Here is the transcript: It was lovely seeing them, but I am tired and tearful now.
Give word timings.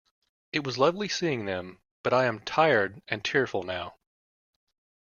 It 0.51 0.63
was 0.63 0.79
lovely 0.79 1.07
seeing 1.07 1.45
them, 1.45 1.77
but 2.01 2.11
I 2.11 2.25
am 2.25 2.39
tired 2.39 3.03
and 3.07 3.23
tearful 3.23 3.61
now. 3.61 3.97